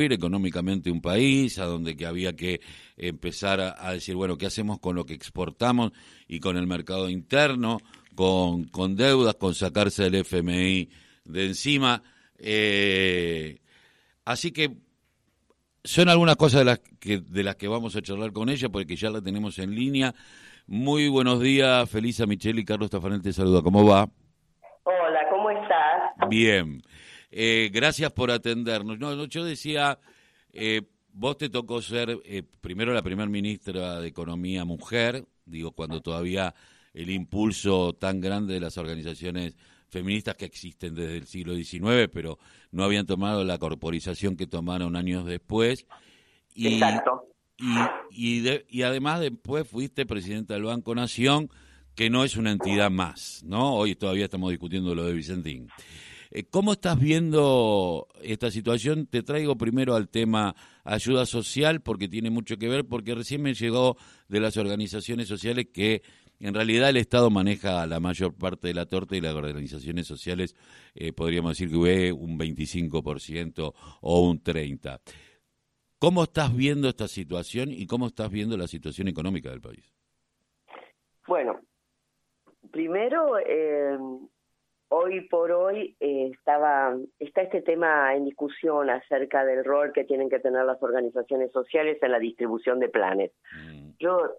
[0.00, 2.60] económicamente un país, a donde que había que
[2.96, 5.92] empezar a, decir, bueno, ¿qué hacemos con lo que exportamos
[6.26, 7.78] y con el mercado interno,
[8.14, 10.88] con, con deudas, con sacarse el FMI
[11.24, 12.02] de encima?
[12.38, 13.58] Eh,
[14.24, 14.70] así que
[15.84, 18.96] son algunas cosas de las que, de las que vamos a charlar con ella, porque
[18.96, 20.14] ya la tenemos en línea.
[20.66, 24.08] Muy buenos días, Felisa Micheli, Carlos Tafanel te saluda, ¿cómo va?
[24.84, 26.28] Hola, ¿cómo estás?
[26.28, 26.82] Bien.
[27.30, 28.98] Eh, gracias por atendernos.
[28.98, 29.98] No, yo decía,
[30.52, 30.82] eh,
[31.12, 36.54] vos te tocó ser eh, primero la primer ministra de Economía mujer, digo, cuando todavía
[36.92, 39.56] el impulso tan grande de las organizaciones
[39.88, 42.38] feministas que existen desde el siglo XIX, pero
[42.72, 45.86] no habían tomado la corporización que tomaron años después.
[46.54, 47.26] Y, Exacto.
[48.10, 51.50] Y, y además después fuiste presidenta del Banco Nación,
[51.94, 53.74] que no es una entidad más, ¿no?
[53.74, 55.68] Hoy todavía estamos discutiendo lo de Vicentín.
[56.30, 59.06] Eh, ¿Cómo estás viendo esta situación?
[59.06, 63.54] Te traigo primero al tema ayuda social porque tiene mucho que ver, porque recién me
[63.54, 63.96] llegó
[64.28, 66.02] de las organizaciones sociales que
[66.38, 70.54] en realidad el Estado maneja la mayor parte de la torta y las organizaciones sociales
[70.94, 75.00] eh, podríamos decir que ve un 25% o un 30%.
[75.98, 79.92] ¿Cómo estás viendo esta situación y cómo estás viendo la situación económica del país?
[81.26, 81.60] Bueno,
[82.70, 83.98] primero eh,
[84.90, 90.28] hoy por hoy eh, estaba está este tema en discusión acerca del rol que tienen
[90.28, 93.32] que tener las organizaciones sociales en la distribución de planes.
[93.52, 93.90] Mm.
[93.98, 94.30] Yo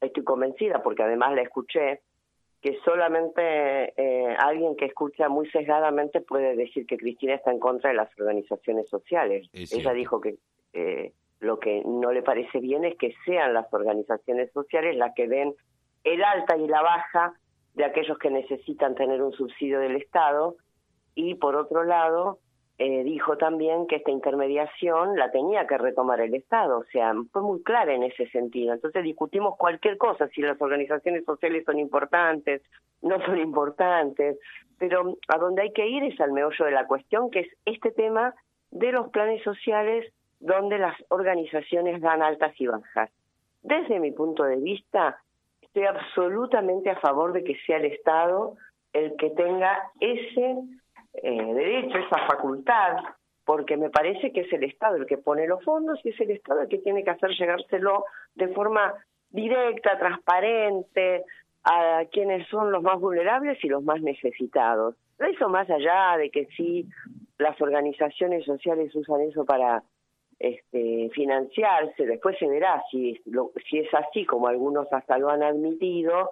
[0.00, 2.00] estoy convencida, porque además la escuché,
[2.60, 7.90] que solamente eh, alguien que escucha muy sesgadamente puede decir que Cristina está en contra
[7.90, 9.48] de las organizaciones sociales.
[9.52, 10.36] Ella dijo que
[10.74, 15.26] eh, lo que no le parece bien es que sean las organizaciones sociales las que
[15.26, 15.54] den
[16.04, 17.34] el alta y la baja
[17.74, 20.56] de aquellos que necesitan tener un subsidio del Estado
[21.14, 22.38] y por otro lado
[22.78, 27.42] eh, dijo también que esta intermediación la tenía que retomar el Estado, o sea, fue
[27.42, 28.72] muy clara en ese sentido.
[28.72, 32.62] Entonces discutimos cualquier cosa, si las organizaciones sociales son importantes,
[33.02, 34.38] no son importantes,
[34.78, 37.92] pero a donde hay que ir es al meollo de la cuestión, que es este
[37.92, 38.34] tema
[38.70, 43.10] de los planes sociales donde las organizaciones dan altas y bajas.
[43.62, 45.21] Desde mi punto de vista,
[45.72, 48.56] estoy absolutamente a favor de que sea el Estado
[48.92, 50.58] el que tenga ese
[51.14, 52.98] eh, derecho, esa facultad,
[53.46, 56.30] porque me parece que es el Estado el que pone los fondos y es el
[56.30, 58.92] Estado el que tiene que hacer llegárselo de forma
[59.30, 61.24] directa, transparente,
[61.64, 64.96] a quienes son los más vulnerables y los más necesitados.
[65.18, 66.86] Eso más allá de que sí
[67.38, 69.82] las organizaciones sociales usan eso para
[70.42, 73.16] este, financiarse, después se verá si,
[73.70, 76.30] si es así, como algunos hasta lo han admitido,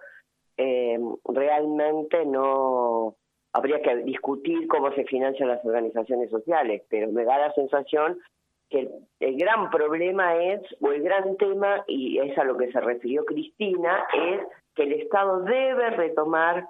[0.57, 3.15] eh, realmente no
[3.53, 8.19] habría que discutir cómo se financian las organizaciones sociales, pero me da la sensación
[8.69, 12.81] que el, gran problema es, o el gran tema, y es a lo que se
[12.81, 14.41] refirió Cristina, es
[14.75, 16.67] que el Estado debe retomar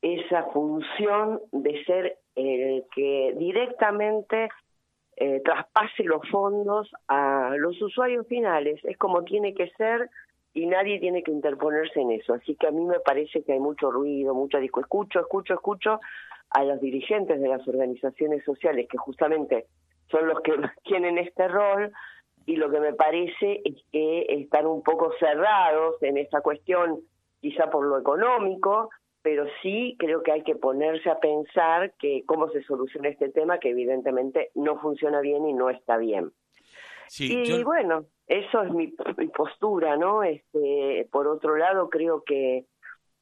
[0.00, 4.48] esa función de ser el que directamente
[5.20, 8.80] eh, traspase los fondos a los usuarios finales.
[8.84, 10.10] Es como tiene que ser
[10.54, 12.34] y nadie tiene que interponerse en eso.
[12.34, 14.80] Así que a mí me parece que hay mucho ruido, mucha disco.
[14.80, 16.00] Escucho, escucho, escucho
[16.50, 19.66] a los dirigentes de las organizaciones sociales que justamente
[20.10, 20.52] son los que
[20.84, 21.92] tienen este rol
[22.46, 27.00] y lo que me parece es que están un poco cerrados en esta cuestión,
[27.40, 28.88] quizá por lo económico,
[29.28, 33.58] pero sí creo que hay que ponerse a pensar que cómo se soluciona este tema
[33.58, 36.32] que evidentemente no funciona bien y no está bien.
[37.18, 38.86] y bueno, eso es mi,
[39.36, 40.22] postura, ¿no?
[40.22, 42.64] Este, por otro lado, creo que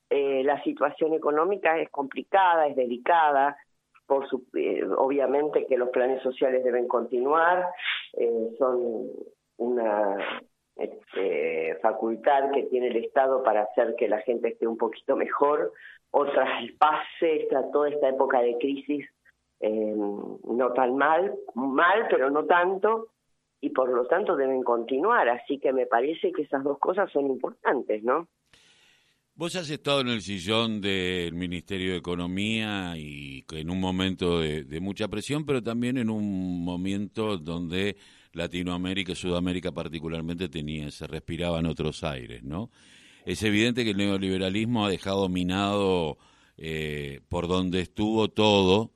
[0.08, 3.56] eh, la situación económica es complicada, es delicada,
[4.06, 7.66] por su, eh, obviamente que los planes sociales deben continuar,
[8.12, 9.10] eh, son
[9.56, 10.18] una
[10.76, 15.72] este, facultad que tiene el Estado para hacer que la gente esté un poquito mejor,
[16.10, 16.26] o
[16.78, 19.06] pase esta, toda esta época de crisis
[19.60, 23.08] eh, no tan mal, mal, pero no tanto,
[23.60, 25.28] y por lo tanto deben continuar.
[25.28, 28.28] Así que me parece que esas dos cosas son importantes, ¿no?
[29.34, 34.80] Vos has estado en el sillón del Ministerio de Economía y en un momento de
[34.80, 37.96] mucha presión, pero también en un momento donde
[38.36, 42.70] Latinoamérica, Sudamérica particularmente, tenía, se respiraban otros aires, ¿no?
[43.24, 46.18] Es evidente que el neoliberalismo ha dejado minado
[46.56, 48.92] eh, por donde estuvo todo,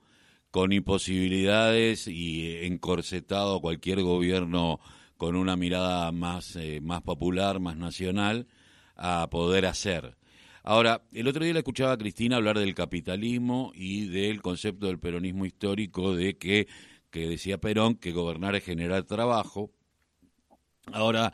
[0.51, 4.79] con imposibilidades y encorsetado cualquier gobierno
[5.17, 8.47] con una mirada más, eh, más popular, más nacional,
[8.95, 10.17] a poder hacer.
[10.63, 14.99] Ahora, el otro día le escuchaba a Cristina hablar del capitalismo y del concepto del
[14.99, 16.67] peronismo histórico de que
[17.11, 19.71] que decía Perón, que gobernar es generar trabajo.
[20.91, 21.33] Ahora,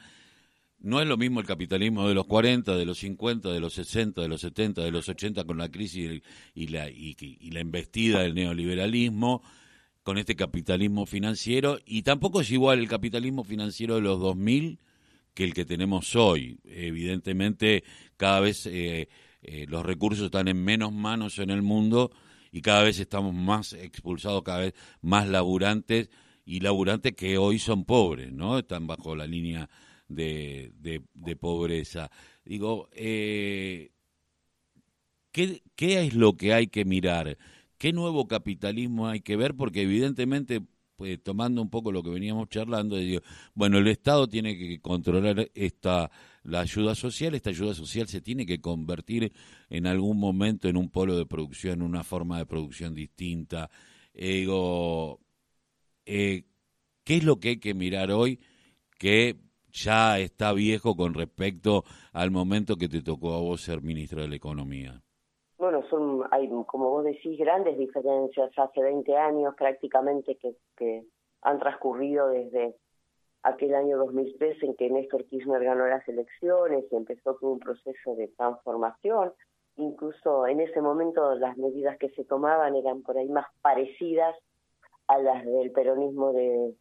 [0.80, 4.22] no es lo mismo el capitalismo de los 40, de los 50, de los 60,
[4.22, 6.22] de los 70, de los 80 con la crisis
[6.54, 7.16] y la, y,
[7.52, 9.42] la embestida del neoliberalismo,
[10.04, 14.80] con este capitalismo financiero, y tampoco es igual el capitalismo financiero de los 2000
[15.34, 16.60] que el que tenemos hoy.
[16.64, 17.84] Evidentemente,
[18.16, 19.10] cada vez eh,
[19.42, 22.12] eh, los recursos están en menos manos en el mundo
[22.52, 26.10] y cada vez estamos más expulsados, cada vez más laburantes
[26.46, 28.60] y laburantes que hoy son pobres, ¿no?
[28.60, 29.70] Están bajo la línea
[30.08, 30.72] de,
[31.14, 32.10] de, pobreza.
[32.46, 33.92] Digo, eh,
[35.32, 37.38] ¿qué, ¿qué es lo que hay que mirar?
[37.78, 39.56] ¿Qué nuevo capitalismo hay que ver?
[39.56, 40.62] Porque evidentemente
[40.98, 43.22] pues, tomando un poco lo que veníamos charlando, digo,
[43.54, 46.10] bueno, el Estado tiene que controlar esta
[46.48, 49.34] la ayuda social, esta ayuda social se tiene que convertir
[49.70, 53.70] en algún momento en un polo de producción, una forma de producción distinta.
[54.14, 54.46] Eh,
[56.06, 56.46] ¿qué
[57.06, 58.40] es lo que hay que mirar hoy
[58.98, 59.36] que
[59.74, 61.84] ya está viejo con respecto
[62.14, 65.02] al momento que te tocó a vos ser ministro de la Economía?
[65.58, 68.52] Bueno, son, hay, como vos decís, grandes diferencias.
[68.58, 70.38] Hace 20 años prácticamente
[70.78, 71.04] que
[71.42, 72.78] han transcurrido desde
[73.44, 78.16] aquel año 2003 en que Néstor Kirchner ganó las elecciones y empezó todo un proceso
[78.16, 79.34] de transformación.
[79.78, 84.36] Incluso en ese momento las medidas que se tomaban eran por ahí más parecidas
[85.08, 86.76] a las del peronismo de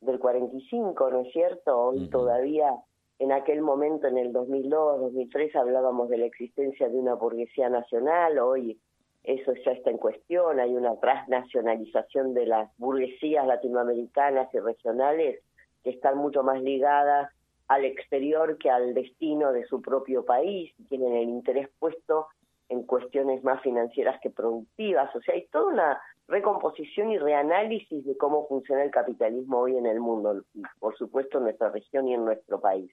[0.00, 1.78] del 45, ¿no es cierto?
[1.78, 2.74] Hoy todavía,
[3.18, 8.38] en aquel momento, en el 2002, 2003, hablábamos de la existencia de una burguesía nacional,
[8.38, 8.80] hoy
[9.22, 15.42] eso ya está en cuestión, hay una transnacionalización de las burguesías latinoamericanas y regionales
[15.82, 17.30] que están mucho más ligadas
[17.68, 22.26] al exterior que al destino de su propio país, tienen el interés puesto
[22.68, 28.16] en cuestiones más financieras que productivas, o sea, hay toda una recomposición y reanálisis de
[28.16, 30.42] cómo funciona el capitalismo hoy en el mundo,
[30.78, 32.90] por supuesto en nuestra región y en nuestro país.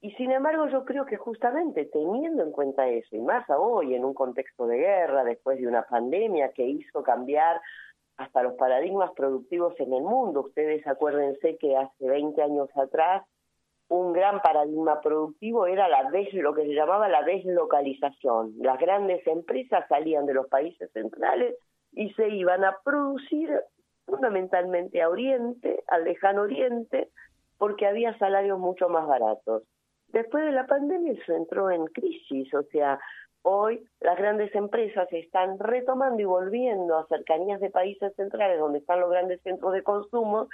[0.00, 4.04] Y sin embargo yo creo que justamente teniendo en cuenta eso, y más hoy en
[4.04, 7.60] un contexto de guerra, después de una pandemia que hizo cambiar
[8.18, 13.24] hasta los paradigmas productivos en el mundo, ustedes acuérdense que hace 20 años atrás
[13.88, 18.52] un gran paradigma productivo era la des, lo que se llamaba la deslocalización.
[18.58, 21.54] Las grandes empresas salían de los países centrales
[21.92, 23.50] y se iban a producir
[24.04, 27.08] fundamentalmente a Oriente, al lejano Oriente,
[27.56, 29.62] porque había salarios mucho más baratos.
[30.08, 32.98] Después de la pandemia se entró en crisis, o sea,
[33.42, 39.00] hoy las grandes empresas están retomando y volviendo a cercanías de países centrales donde están
[39.00, 40.48] los grandes centros de consumo,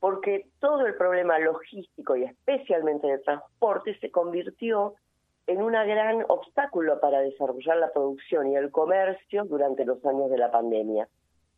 [0.00, 4.94] porque todo el problema logístico y especialmente de transporte se convirtió
[5.46, 10.38] en un gran obstáculo para desarrollar la producción y el comercio durante los años de
[10.38, 11.08] la pandemia.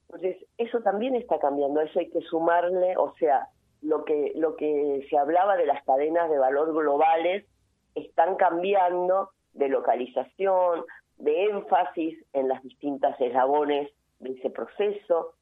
[0.08, 3.48] Entonces, eso también está cambiando, eso hay que sumarle, o sea,
[3.82, 7.46] lo que, lo que se hablaba de las cadenas de valor globales
[7.94, 10.84] están cambiando de localización,
[11.18, 13.90] de énfasis en las distintas eslabones
[14.20, 15.34] de ese proceso.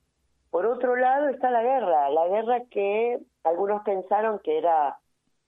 [0.50, 4.96] Por otro lado está la guerra, la guerra que algunos pensaron que era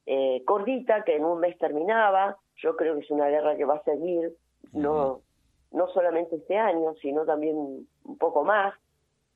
[0.07, 3.77] eh, cortita, que en un mes terminaba, yo creo que es una guerra que va
[3.77, 4.35] a seguir,
[4.73, 5.23] no,
[5.71, 8.75] no solamente este año, sino también un poco más.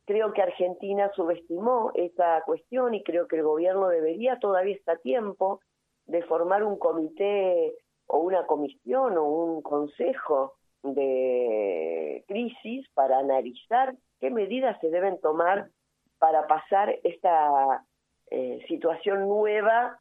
[0.04, 4.96] Creo que Argentina subestimó esa cuestión y creo que el gobierno debería, todavía está a
[4.96, 5.60] tiempo,
[6.06, 7.74] de formar un comité
[8.12, 15.70] o una comisión o un consejo de crisis para analizar qué medidas se deben tomar
[16.18, 17.86] para pasar esta
[18.30, 19.98] eh, situación nueva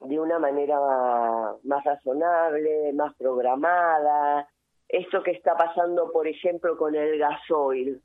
[0.00, 0.78] de una manera
[1.64, 4.48] más razonable, más programada.
[4.88, 8.00] Esto que está pasando, por ejemplo, con el gasoil.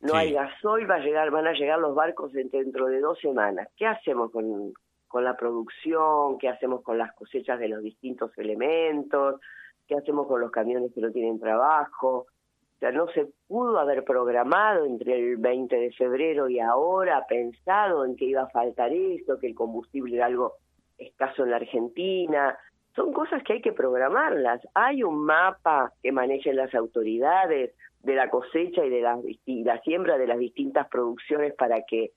[0.00, 3.68] No hay gasoil, va a llegar, van a llegar los barcos dentro de dos semanas.
[3.78, 4.74] ¿Qué hacemos con,
[5.14, 6.38] con la producción?
[6.38, 9.40] ¿Qué hacemos con las cosechas de los distintos elementos?
[9.86, 12.26] ¿Qué hacemos con los camiones que no tienen trabajo?
[12.26, 18.04] O sea, no se pudo haber programado entre el 20 de febrero y ahora, pensado
[18.04, 20.54] en que iba a faltar esto, que el combustible era algo
[20.98, 22.58] escaso en la Argentina.
[22.96, 24.62] Son cosas que hay que programarlas.
[24.74, 29.16] Hay un mapa que manejen las autoridades de la cosecha y de la,
[29.46, 32.10] y la siembra de las distintas producciones para que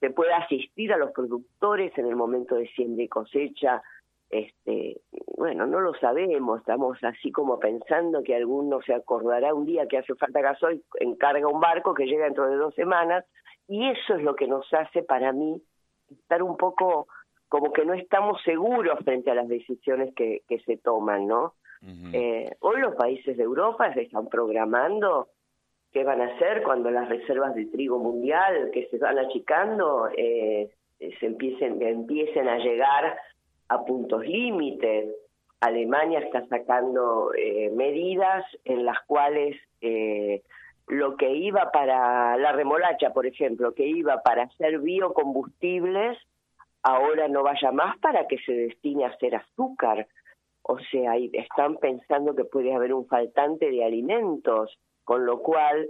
[0.00, 3.82] se pueda asistir a los productores en el momento de siembra y cosecha.
[4.28, 5.00] Este,
[5.36, 9.98] bueno, no lo sabemos, estamos así como pensando que alguno se acordará un día que
[9.98, 13.24] hace falta gasoil, encarga un barco que llega dentro de dos semanas,
[13.68, 15.62] y eso es lo que nos hace para mí
[16.10, 17.06] estar un poco
[17.48, 21.54] como que no estamos seguros frente a las decisiones que, que se toman, ¿no?
[22.12, 25.28] eh, hoy los países de Europa se están programando
[25.96, 30.68] ¿qué van a hacer cuando las reservas de trigo mundial que se van achicando eh,
[30.98, 33.16] se empiecen, empiecen a llegar
[33.68, 35.14] a puntos límites?
[35.58, 40.42] Alemania está sacando eh, medidas en las cuales eh,
[40.86, 46.18] lo que iba para la remolacha, por ejemplo, que iba para hacer biocombustibles,
[46.82, 50.06] ahora no vaya más para que se destine a hacer azúcar.
[50.60, 55.86] O sea, están pensando que puede haber un faltante de alimentos, con lo cual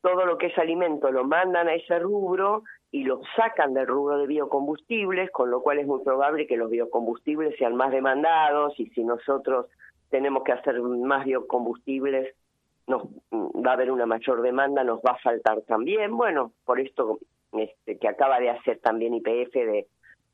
[0.00, 4.16] todo lo que es alimento lo mandan a ese rubro y lo sacan del rubro
[4.16, 8.86] de biocombustibles, con lo cual es muy probable que los biocombustibles sean más demandados y
[8.86, 9.66] si nosotros
[10.08, 12.34] tenemos que hacer más biocombustibles,
[12.86, 13.02] nos
[13.32, 16.16] va a haber una mayor demanda, nos va a faltar también.
[16.16, 17.18] Bueno, por esto
[17.52, 19.86] este, que acaba de hacer también IPF de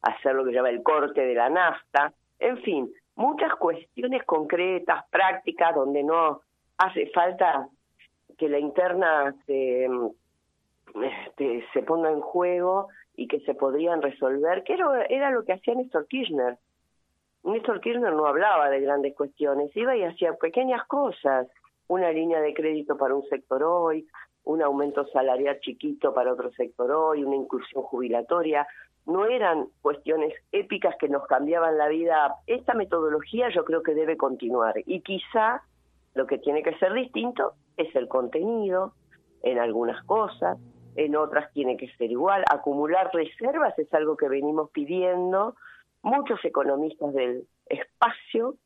[0.03, 2.13] hacer lo que llama el corte de la nafta.
[2.39, 6.43] En fin, muchas cuestiones concretas, prácticas, donde no
[6.79, 7.69] hace falta
[8.41, 14.73] que la interna se, este, se ponga en juego y que se podrían resolver, que
[14.73, 16.57] era, era lo que hacía Néstor Kirchner.
[17.45, 21.49] Néstor Kirchner no hablaba de grandes cuestiones, iba y hacía pequeñas cosas,
[21.87, 24.07] una línea de crédito para un sector hoy,
[24.45, 28.67] un aumento salarial chiquito para otro sector hoy, una inclusión jubilatoria,
[29.05, 32.37] no eran cuestiones épicas que nos cambiaban la vida.
[32.47, 35.63] Esta metodología yo creo que debe continuar y quizá
[36.15, 38.95] lo que tiene que ser distinto es el contenido
[39.43, 40.59] en algunas cosas,
[40.97, 42.45] en otras tiene que ser igual.
[42.51, 45.55] Acumular reservas es algo que venimos pidiendo
[46.03, 48.57] muchos economistas del espacio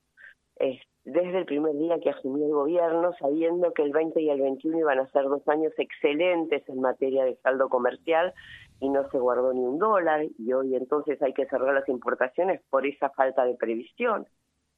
[1.04, 4.78] desde el primer día que asumió el gobierno, sabiendo que el 20 y el 21
[4.78, 8.32] iban a ser dos años excelentes en materia de saldo comercial
[8.80, 12.62] y no se guardó ni un dólar y hoy entonces hay que cerrar las importaciones
[12.70, 14.26] por esa falta de previsión.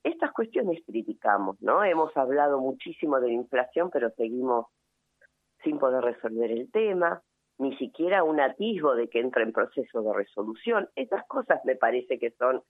[0.06, 1.82] Estas cuestiones criticamos, ¿no?
[1.82, 4.66] Hemos hablado muchísimo de la inflación, pero seguimos
[5.64, 7.20] sin poder resolver el tema,
[7.58, 10.88] ni siquiera un atisbo de que entra en proceso de resolución.
[10.94, 12.62] Estas cosas me parece que son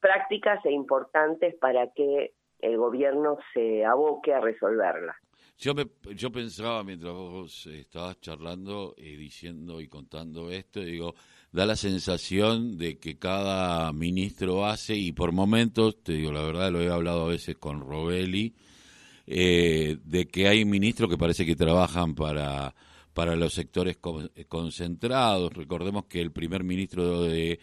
[0.00, 5.16] prácticas e importantes para que el gobierno se aboque a resolverlas.
[5.58, 5.84] Yo, me,
[6.14, 11.12] yo pensaba mientras vos estabas charlando y diciendo y contando esto, digo,
[11.52, 16.70] da la sensación de que cada ministro hace, y por momentos, te digo la verdad,
[16.70, 18.54] lo he hablado a veces con Robelli,
[19.26, 22.74] eh, de que hay ministros que parece que trabajan para,
[23.12, 23.98] para los sectores
[24.48, 25.52] concentrados.
[25.52, 27.60] Recordemos que el primer ministro de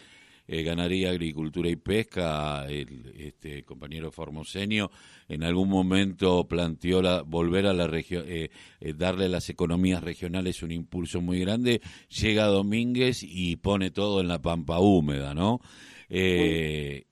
[0.48, 4.90] eh, Ganadería, Agricultura y Pesca, el este, compañero Formoseño,
[5.28, 8.50] en algún momento planteó la, volver a la región, eh,
[8.80, 11.82] eh, darle a las economías regionales un impulso muy grande.
[12.22, 15.60] Llega Domínguez y pone todo en la pampa húmeda, ¿no?
[16.10, 17.04] y,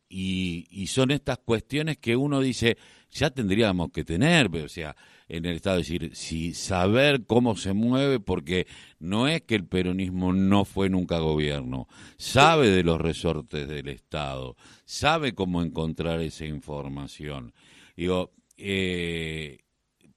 [0.69, 2.77] y son estas cuestiones que uno dice,
[3.11, 4.95] ya tendríamos que tener, o sea,
[5.27, 8.67] en el Estado, es decir, si saber cómo se mueve, porque
[8.99, 14.55] no es que el peronismo no fue nunca gobierno, sabe de los resortes del Estado,
[14.85, 17.53] sabe cómo encontrar esa información.
[17.95, 19.59] Digo, eh,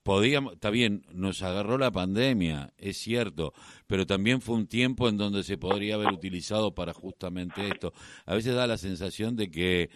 [0.03, 3.53] podíamos, está bien, nos agarró la pandemia, es cierto,
[3.87, 7.93] pero también fue un tiempo en donde se podría haber utilizado para justamente esto.
[8.25, 9.89] A veces da la sensación de que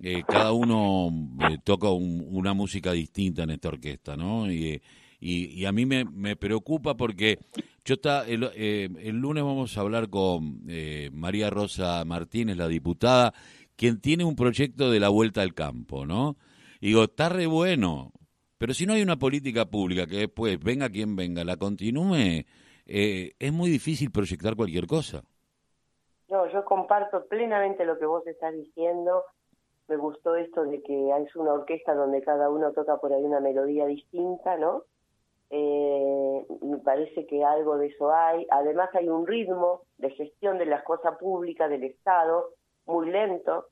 [0.00, 1.10] eh, cada uno
[1.50, 4.50] eh, toca una música distinta en esta orquesta, ¿no?
[4.50, 4.80] Y,
[5.66, 7.40] a mí me, me, preocupa porque
[7.84, 10.62] yo está, el, eh, lunes vamos a hablar con
[11.12, 13.34] María Rosa Martínez, la diputada,
[13.74, 16.36] quien tiene un proyecto de la vuelta al campo, ¿no?
[16.80, 18.12] Y digo, está re bueno,
[18.58, 22.44] pero si no hay una política pública que después, venga quien venga, la continúe,
[22.86, 25.24] es muy difícil proyectar cualquier cosa.
[26.28, 29.24] No, yo comparto plenamente lo que vos estás diciendo
[29.88, 33.40] me gustó esto de que es una orquesta donde cada uno toca por ahí una
[33.40, 34.82] melodía distinta, ¿no?
[35.50, 38.46] Eh, me parece que algo de eso hay.
[38.50, 42.50] Además hay un ritmo de gestión de las cosas públicas del Estado
[42.86, 43.66] muy lento.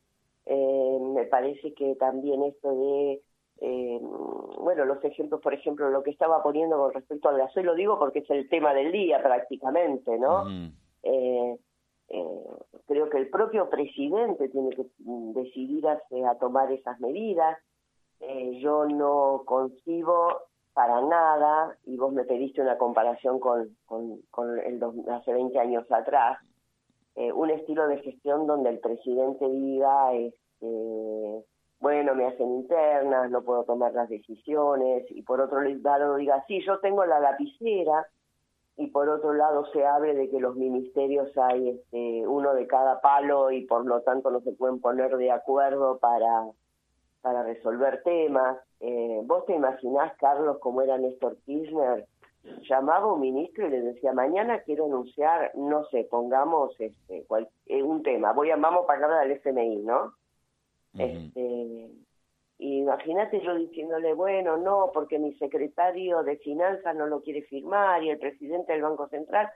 [0.47, 3.23] Eh, me parece que también esto de,
[3.61, 3.99] eh,
[4.59, 7.99] bueno, los ejemplos, por ejemplo, lo que estaba poniendo con respecto al gasoil, lo digo
[7.99, 10.45] porque es el tema del día prácticamente, ¿no?
[11.03, 11.59] Eh,
[12.87, 16.01] creo que el propio presidente tiene que mm, decidir a,
[16.39, 17.59] tomar esas medidas.
[18.21, 20.29] Eh, yo no concibo
[20.73, 23.75] para nada, y vos me pediste una comparación con,
[24.65, 26.39] el hace 20 años atrás,
[27.15, 31.45] eh, un estilo de gestión donde el presidente diga, este,
[31.81, 36.61] bueno, me hacen internas, no puedo tomar las decisiones, y por otro lado diga, sí,
[36.67, 38.07] yo tengo la lapicera,
[38.77, 43.01] y por otro lado se hable de que los ministerios hay este, uno de cada
[43.01, 46.45] palo y por lo tanto no se pueden poner de acuerdo para,
[47.23, 48.59] para resolver temas.
[48.81, 52.07] Eh, ¿Vos te imaginás, Carlos, cómo era Néstor Kirchner
[52.69, 57.27] llamaba un ministro y le decía, mañana quiero anunciar, no sé, pongamos este
[57.67, 60.15] eh, un tema, voy a, vamos para hablar al FMI, ¿no?
[60.99, 61.91] este,
[62.59, 68.11] imagínate yo diciéndole, bueno, no, porque mi secretario de finanzas no lo quiere firmar y
[68.11, 69.51] el presidente del Banco Central.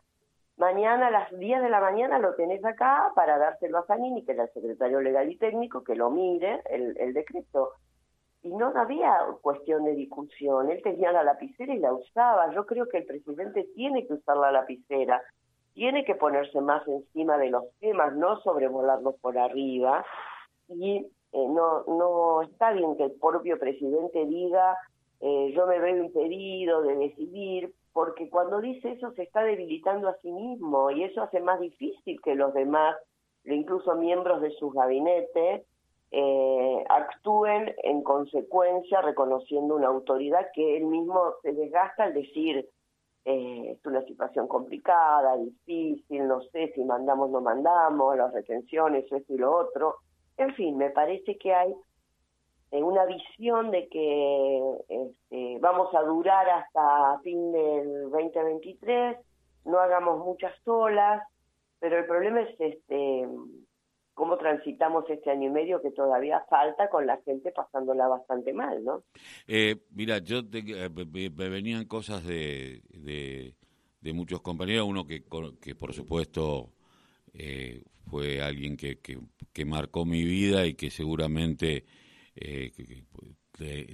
[0.57, 4.33] Mañana a las 10 de la mañana lo tenés acá para dárselo a Zanini, que
[4.33, 7.73] era el secretario legal y técnico, que lo mire el, el decreto
[8.42, 10.71] y no había cuestión de discusión.
[10.71, 12.52] Él tenía la lapicera y la usaba.
[12.54, 15.23] Yo creo que el presidente tiene que usar la lapicera,
[15.75, 20.04] tiene que ponerse más encima de los temas, no sobrevolarlos por arriba.
[20.69, 24.76] Y eh, no, no está bien que el propio presidente diga
[25.20, 30.16] eh, yo me veo impedido de decidir, porque cuando dice eso se está debilitando a
[30.22, 32.96] sí mismo y eso hace más difícil que los demás,
[33.44, 35.66] incluso miembros de sus gabinetes,
[36.12, 42.68] eh, actúen en consecuencia reconociendo una autoridad que él mismo se desgasta al decir
[43.26, 49.34] eh, es una situación complicada, difícil, no sé si mandamos no mandamos, las retenciones, esto
[49.34, 49.96] y lo otro.
[50.40, 51.70] En fin, me parece que hay
[52.70, 59.18] eh, una visión de que este, vamos a durar hasta fin del 2023,
[59.66, 61.23] no hagamos muchas olas,
[61.78, 63.28] pero el problema es este
[64.14, 68.82] cómo transitamos este año y medio que todavía falta con la gente pasándola bastante mal,
[68.82, 69.02] ¿no?
[69.47, 70.88] Eh, mira, yo eh,
[71.37, 75.23] me venían cosas de, de, muchos compañeros, uno que,
[75.61, 76.70] que por supuesto
[77.34, 81.84] eh, fue alguien que, que, marcó mi vida y que seguramente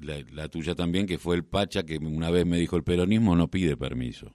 [0.02, 3.36] la, la tuya también, que fue el Pacha, que una vez me dijo el peronismo
[3.36, 4.34] no pide permiso.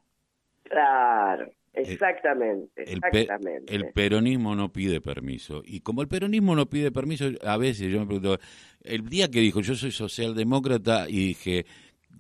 [0.63, 1.51] Claro.
[1.74, 3.74] Exactamente, el, exactamente.
[3.74, 5.62] El, peronismo no pide permiso.
[5.65, 8.38] Y como el peronismo no pide permiso, a veces yo me pregunto,
[8.81, 11.65] el día que dijo yo soy socialdemócrata y dije,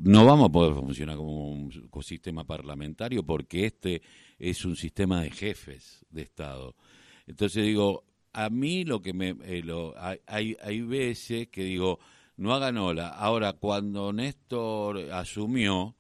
[0.03, 4.01] no vamos a poder funcionar como un sistema parlamentario porque este
[4.39, 6.75] es un sistema de jefes de Estado.
[7.27, 8.03] Entonces digo,
[8.33, 9.35] a mí lo que me...
[9.43, 11.99] Eh, lo, hay, hay veces que digo,
[12.37, 13.09] no hagan ola.
[13.09, 15.95] Ahora, cuando Néstor asumió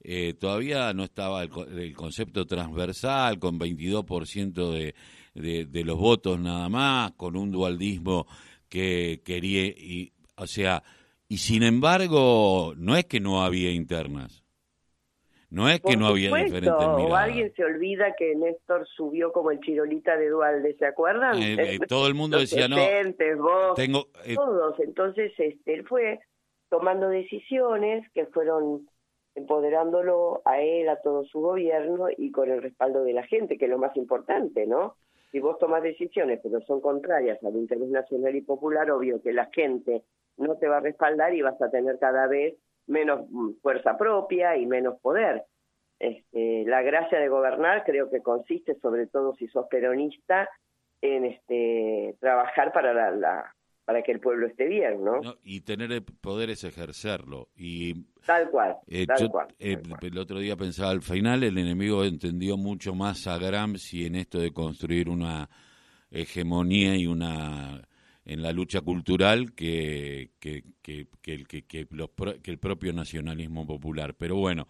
[0.00, 4.94] eh, todavía no estaba el, concepto transversal, con 22% de,
[5.34, 8.26] de, de los votos nada más, con un dualdismo
[8.68, 10.82] que quería, y, o sea,
[11.28, 14.44] y sin embargo, no es que no había internas.
[15.50, 17.10] No es que no había diferentes miradas.
[17.10, 21.42] O alguien se olvida que Néstor subió como el chirolita de Dualde, ¿se acuerdan?
[21.42, 22.76] Eh, eh, todo el mundo decía, no.
[22.76, 24.78] Vos, tengo, todos.
[24.80, 26.20] Entonces, este, él fue
[26.68, 28.86] tomando decisiones que fueron
[29.34, 33.66] empoderándolo a él, a todo su gobierno y con el respaldo de la gente, que
[33.66, 34.96] es lo más importante, ¿no?
[35.30, 39.48] Si vos tomás decisiones pero son contrarias al interés nacional y popular, obvio que la
[39.52, 40.02] gente
[40.38, 44.56] no te va a respaldar y vas a tener cada vez menos mm, fuerza propia
[44.56, 45.44] y menos poder.
[45.98, 50.48] Este, la gracia de gobernar creo que consiste, sobre todo si sos peronista,
[51.00, 55.20] en este trabajar para la, para que el pueblo esté bien, ¿no?
[55.42, 57.48] y tener el poder es ejercerlo.
[57.56, 62.04] Y, tal cual, eh, tal, cual, eh, El otro día pensaba, al final el enemigo
[62.04, 65.48] entendió mucho más a Gramsci en esto de construir una
[66.10, 67.87] hegemonía y una
[68.28, 71.06] en la lucha cultural que, que, que,
[71.66, 71.86] que,
[72.44, 74.14] el propio nacionalismo popular.
[74.14, 74.66] Pero bueno,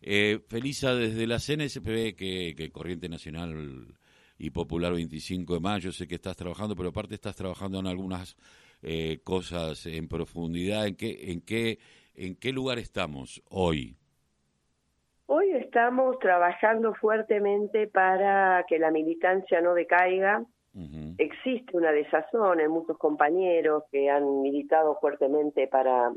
[0.00, 3.94] eh, Felisa, desde la CNSP, que, que Corriente Nacional
[4.38, 5.92] y Popular 25 de mayo.
[5.92, 8.36] Sé que estás trabajando, pero aparte estás trabajando en algunas
[8.82, 10.86] eh, cosas en profundidad.
[10.86, 11.78] ¿En qué, en, qué,
[12.14, 13.96] ¿En qué lugar estamos hoy?
[15.26, 20.44] Hoy estamos trabajando fuertemente para que la militancia no decaiga.
[21.18, 26.12] Existe una desazón en muchos compañeros que han militado fuertemente para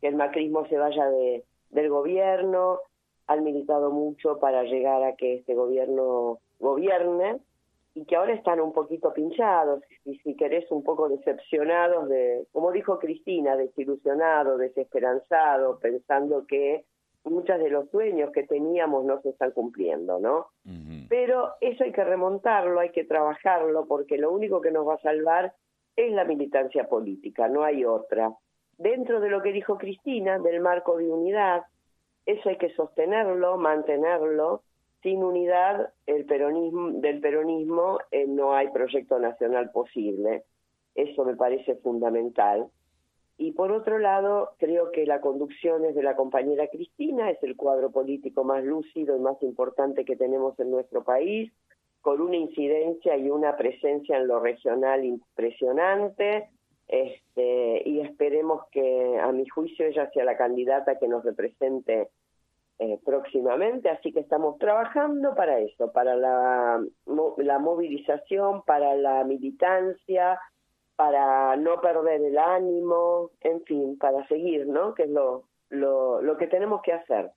[0.00, 2.80] que el macrismo se vaya de, del gobierno,
[3.28, 7.38] han militado mucho para llegar a que este gobierno gobierne
[7.94, 9.82] y que ahora están un poquito pinchados.
[10.04, 16.84] Y si querés un poco decepcionados de, como dijo Cristina, desilusionados, desesperanzados, pensando que
[17.24, 20.46] muchos de los sueños que teníamos no se están cumpliendo, ¿no?
[21.12, 25.02] Pero eso hay que remontarlo, hay que trabajarlo, porque lo único que nos va a
[25.02, 25.52] salvar
[25.94, 28.32] es la militancia política, no hay otra.
[28.78, 31.64] Dentro de lo que dijo Cristina, del marco de unidad,
[32.24, 34.62] eso hay que sostenerlo, mantenerlo,
[35.02, 40.44] sin unidad el peronismo, del peronismo eh, no hay proyecto nacional posible.
[40.94, 42.68] Eso me parece fundamental.
[43.38, 47.56] Y por otro lado, creo que la conducción es de la compañera Cristina, es el
[47.56, 51.52] cuadro político más lúcido y más importante que tenemos en nuestro país,
[52.02, 56.50] con una incidencia y una presencia en lo regional impresionante.
[56.88, 62.10] Este, y esperemos que, a mi juicio, ella sea la candidata que nos represente
[62.78, 66.84] eh, próximamente, así que estamos trabajando para eso, para la,
[67.36, 70.38] la movilización, para la militancia,
[71.02, 74.94] para no perder el ánimo, en fin, para seguir, ¿no?
[74.94, 77.32] Que es lo, lo, lo que tenemos que hacer.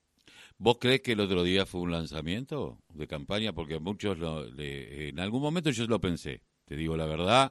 [0.56, 3.52] ¿Vos crees que el otro día fue un lanzamiento de campaña?
[3.52, 7.50] Porque muchos, lo, en algún momento yo lo pensé, te digo la verdad.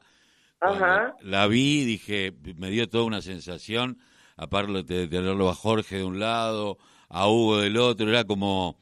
[0.62, 1.17] Ajá.
[1.19, 3.97] La vi, dije, me dio toda una sensación,
[4.38, 6.78] aparte de tenerlo a Jorge de un lado,
[7.10, 8.78] a Hugo del otro, era como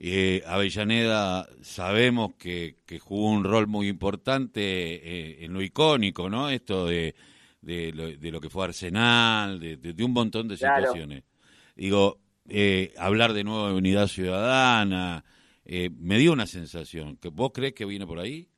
[0.00, 6.50] eh, Avellaneda sabemos que, que, jugó un rol muy importante eh, en lo icónico, ¿no?
[6.50, 7.14] Esto de,
[7.60, 7.92] de,
[8.30, 11.24] lo, que fue Arsenal, de, un montón de situaciones.
[11.74, 15.24] Digo, eh, hablar de nuevo de unidad ciudadana,
[15.64, 17.18] me dio una sensación.
[17.32, 18.48] ¿Vos crees que viene por ahí?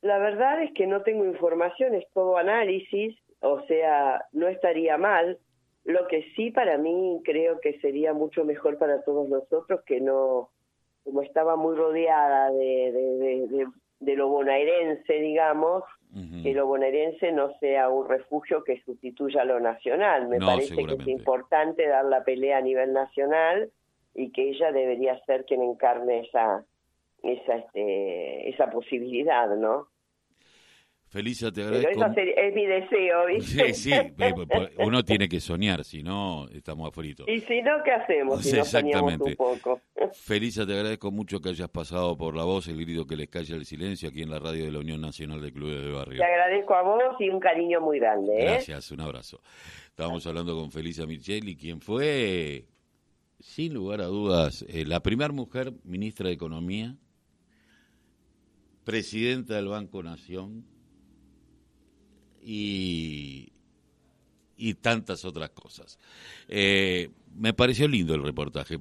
[0.00, 5.38] La verdad es que no tengo información, es todo análisis, o sea, no estaría mal,
[5.84, 10.50] lo que sí para mí creo que sería mucho mejor para todos nosotros que no,
[11.04, 13.66] como estaba muy rodeada de, de,
[14.00, 15.84] de, lo bonaerense, digamos,
[16.42, 20.28] que lo bonaerense no sea un refugio que sustituya a lo nacional.
[20.28, 23.70] Me parece que es importante dar la pelea a nivel nacional
[24.14, 26.64] y que ella debería ser quien encarne esa
[27.22, 29.88] esa este, esa posibilidad, ¿no?
[31.10, 32.06] Felisa, te agradezco.
[32.14, 33.74] Pero eso es mi deseo, ¿viste?
[33.74, 34.14] Sí, sí,
[34.78, 37.26] uno tiene que soñar, si no, estamos afritos.
[37.28, 38.44] Y si no, ¿qué hacemos?
[38.44, 39.30] Si Exactamente.
[39.30, 39.80] un poco.
[40.12, 43.56] Felisa, te agradezco mucho que hayas pasado por la voz, el grito que les calla
[43.56, 46.18] el silencio aquí en la radio de la Unión Nacional de Clubes de Barrio.
[46.18, 48.32] Te agradezco a vos y un cariño muy grande.
[48.38, 48.44] ¿eh?
[48.44, 49.40] Gracias, un abrazo.
[49.88, 52.66] Estábamos hablando con Felisa Micheli, quien fue,
[53.40, 56.94] sin lugar a dudas, eh, la primera mujer ministra de Economía,
[58.84, 60.70] presidenta del Banco Nación
[62.42, 63.52] y,
[64.56, 65.98] y tantas otras cosas.
[66.48, 68.68] Eh, me pareció lindo el reportaje.